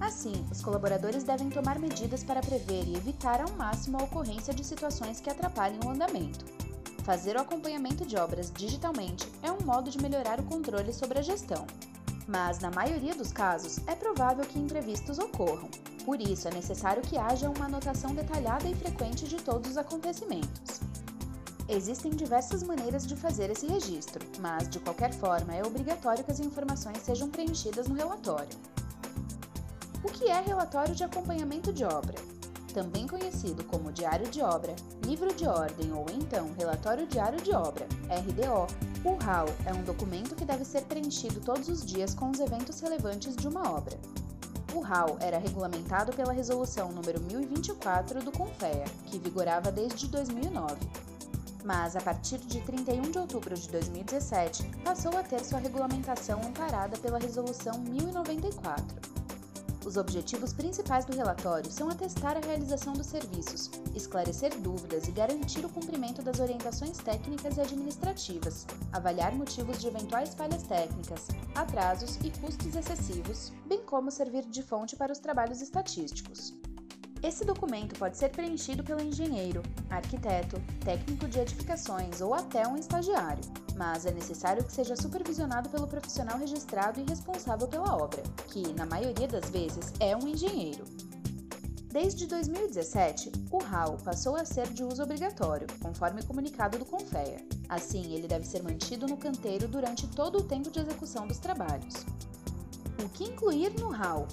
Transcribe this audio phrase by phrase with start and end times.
[0.00, 4.62] Assim, os colaboradores devem tomar medidas para prever e evitar ao máximo a ocorrência de
[4.62, 6.53] situações que atrapalhem o andamento.
[7.04, 11.22] Fazer o acompanhamento de obras digitalmente é um modo de melhorar o controle sobre a
[11.22, 11.66] gestão.
[12.26, 15.68] Mas, na maioria dos casos, é provável que imprevistos ocorram.
[16.02, 20.80] Por isso, é necessário que haja uma anotação detalhada e frequente de todos os acontecimentos.
[21.68, 26.40] Existem diversas maneiras de fazer esse registro, mas, de qualquer forma, é obrigatório que as
[26.40, 28.56] informações sejam preenchidas no relatório.
[30.02, 32.16] O que é relatório de acompanhamento de obra?
[32.74, 34.74] Também conhecido como Diário de Obra,
[35.06, 38.66] Livro de Ordem ou então Relatório Diário de Obra, RDO,
[39.08, 42.80] o RAL é um documento que deve ser preenchido todos os dias com os eventos
[42.80, 43.96] relevantes de uma obra.
[44.74, 50.74] O RAL era regulamentado pela Resolução número 1024 do CONFEA, que vigorava desde 2009.
[51.64, 56.98] Mas, a partir de 31 de outubro de 2017, passou a ter sua regulamentação amparada
[56.98, 59.13] pela Resolução 1094.
[59.84, 65.64] Os objetivos principais do relatório são atestar a realização dos serviços, esclarecer dúvidas e garantir
[65.64, 72.30] o cumprimento das orientações técnicas e administrativas, avaliar motivos de eventuais falhas técnicas, atrasos e
[72.30, 76.54] custos excessivos, bem como servir de fonte para os trabalhos estatísticos.
[77.22, 83.42] Esse documento pode ser preenchido pelo engenheiro, arquiteto, técnico de edificações ou até um estagiário,
[83.76, 88.86] mas é necessário que seja supervisionado pelo profissional registrado e responsável pela obra, que, na
[88.86, 90.84] maioria das vezes, é um engenheiro.
[91.94, 97.36] Desde 2017, o RAL passou a ser de uso obrigatório, conforme comunicado do Confea.
[97.68, 101.94] Assim, ele deve ser mantido no canteiro durante todo o tempo de execução dos trabalhos.
[103.04, 104.26] O que incluir no RAL?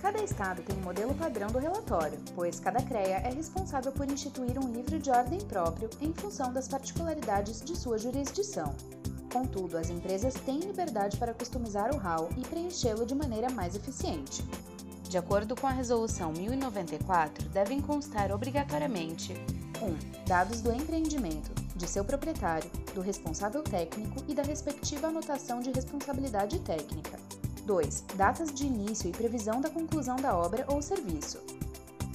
[0.00, 4.56] Cada estado tem um modelo padrão do relatório, pois cada CREA é responsável por instituir
[4.58, 8.74] um livro de ordem próprio em função das particularidades de sua jurisdição.
[9.32, 14.42] Contudo, as empresas têm liberdade para customizar o RAL e preenchê-lo de maneira mais eficiente.
[15.08, 19.34] De acordo com a Resolução 1094, devem constar obrigatoriamente
[19.82, 20.24] 1.
[20.26, 26.58] Dados do empreendimento, de seu proprietário, do responsável técnico e da respectiva anotação de responsabilidade
[26.60, 27.18] técnica.
[27.68, 28.04] 2.
[28.14, 31.38] Datas de início e previsão da conclusão da obra ou serviço.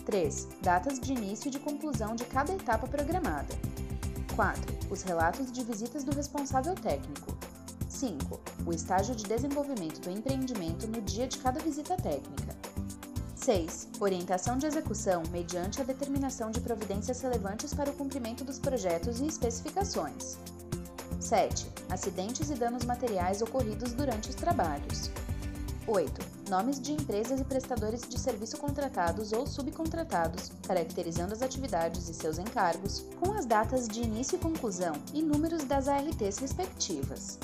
[0.03, 0.47] 3.
[0.64, 3.53] Datas de início e de conclusão de cada etapa programada.
[4.36, 4.75] 4.
[4.90, 7.38] Os relatos de visitas do responsável técnico.
[7.88, 8.40] 5.
[8.66, 12.58] O estágio de desenvolvimento do empreendimento no dia de cada visita técnica.
[13.35, 13.90] 6.
[14.00, 19.28] Orientação de execução mediante a determinação de providências relevantes para o cumprimento dos projetos e
[19.28, 20.35] especificações.
[21.20, 21.68] 7.
[21.91, 25.12] Acidentes e danos materiais ocorridos durante os trabalhos.
[25.88, 26.49] 8.
[26.49, 32.38] Nomes de empresas e prestadores de serviço contratados ou subcontratados, caracterizando as atividades e seus
[32.38, 37.38] encargos, com as datas de início e conclusão e números das ARTs respectivas.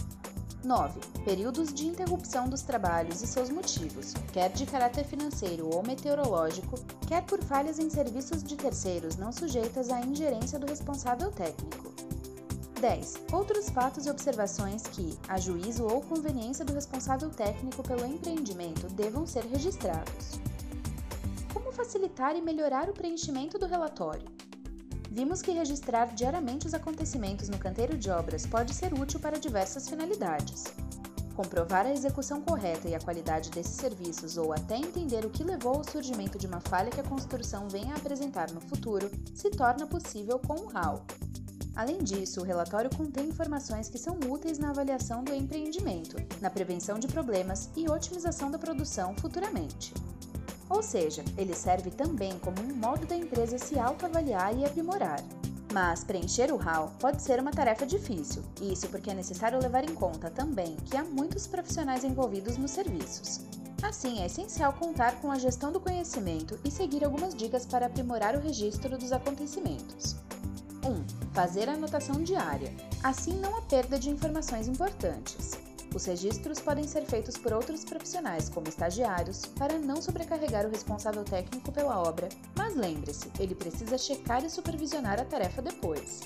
[0.64, 1.00] 9.
[1.24, 6.76] Períodos de interrupção dos trabalhos e seus motivos, quer de caráter financeiro ou meteorológico,
[7.08, 11.89] quer por falhas em serviços de terceiros não sujeitas à ingerência do responsável técnico.
[12.80, 13.16] 10.
[13.34, 19.28] Outros fatos e observações que, a juízo ou conveniência do responsável técnico pelo empreendimento, devam
[19.28, 20.40] ser registrados.
[21.54, 24.26] Como facilitar e melhorar o preenchimento do relatório?
[25.12, 29.90] Vimos que registrar diariamente os acontecimentos no canteiro de obras pode ser útil para diversas
[29.90, 30.66] finalidades.
[31.36, 35.76] Comprovar a execução correta e a qualidade desses serviços ou até entender o que levou
[35.76, 39.88] ao surgimento de uma falha que a construção venha a apresentar no futuro se torna
[39.88, 41.04] possível com o RAL,
[41.80, 47.00] Além disso, o relatório contém informações que são úteis na avaliação do empreendimento, na prevenção
[47.00, 49.94] de problemas e otimização da produção futuramente.
[50.70, 55.24] Ou seja, ele serve também como um modo da empresa se autoavaliar e aprimorar.
[55.72, 59.96] Mas preencher o RAL pode ser uma tarefa difícil, isso porque é necessário levar em
[59.96, 63.40] conta também que há muitos profissionais envolvidos nos serviços.
[63.82, 68.36] Assim, é essencial contar com a gestão do conhecimento e seguir algumas dicas para aprimorar
[68.36, 70.18] o registro dos acontecimentos.
[70.84, 71.19] 1.
[71.40, 72.70] Fazer anotação diária.
[73.02, 75.58] Assim não há perda de informações importantes.
[75.96, 81.24] Os registros podem ser feitos por outros profissionais, como estagiários, para não sobrecarregar o responsável
[81.24, 82.28] técnico pela obra,
[82.58, 86.20] mas lembre-se, ele precisa checar e supervisionar a tarefa depois.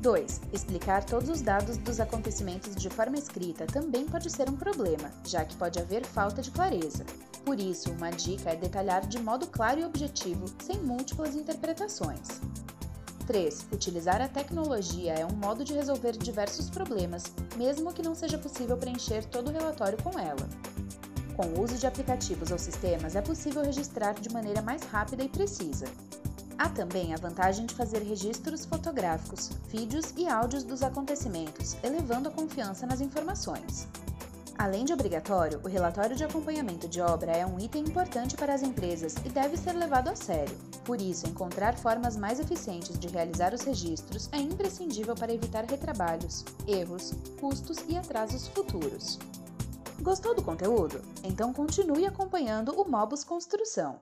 [0.00, 0.40] 2.
[0.50, 5.44] Explicar todos os dados dos acontecimentos de forma escrita também pode ser um problema, já
[5.44, 7.04] que pode haver falta de clareza.
[7.44, 12.40] Por isso, uma dica é detalhar de modo claro e objetivo, sem múltiplas interpretações.
[13.26, 13.66] 3.
[13.72, 17.24] Utilizar a tecnologia é um modo de resolver diversos problemas,
[17.56, 20.48] mesmo que não seja possível preencher todo o relatório com ela.
[21.36, 25.28] Com o uso de aplicativos ou sistemas, é possível registrar de maneira mais rápida e
[25.28, 25.86] precisa.
[26.56, 32.32] Há também a vantagem de fazer registros fotográficos, vídeos e áudios dos acontecimentos, elevando a
[32.32, 33.86] confiança nas informações.
[34.58, 38.62] Além de obrigatório, o relatório de acompanhamento de obra é um item importante para as
[38.62, 40.56] empresas e deve ser levado a sério.
[40.82, 46.42] Por isso, encontrar formas mais eficientes de realizar os registros é imprescindível para evitar retrabalhos,
[46.66, 49.18] erros, custos e atrasos futuros.
[50.00, 51.02] Gostou do conteúdo?
[51.22, 54.00] Então continue acompanhando o Mobus Construção.